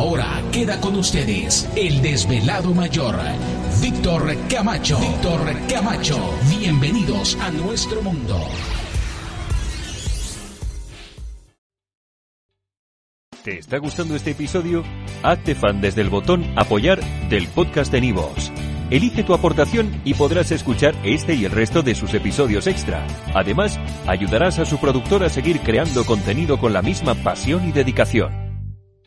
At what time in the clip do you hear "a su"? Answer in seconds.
24.60-24.78